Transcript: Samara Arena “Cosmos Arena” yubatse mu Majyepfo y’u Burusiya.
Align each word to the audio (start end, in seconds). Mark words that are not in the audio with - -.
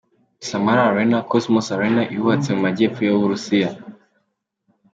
Samara 0.49 0.83
Arena 0.91 1.17
“Cosmos 1.31 1.67
Arena” 1.75 2.01
yubatse 2.15 2.49
mu 2.55 2.61
Majyepfo 2.65 2.99
y’u 3.03 3.19
Burusiya. 3.21 3.69